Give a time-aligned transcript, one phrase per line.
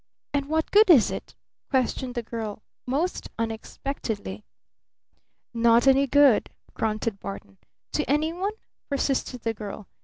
[0.33, 1.35] "And what good is it?"
[1.69, 4.43] questioned the girl most unexpectedly.
[5.53, 7.59] "Not any good!" grunted Barton.
[7.91, 8.53] "To any one?"
[8.89, 9.87] persisted the girl.